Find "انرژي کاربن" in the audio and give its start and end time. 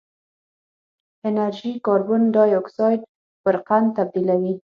1.29-2.21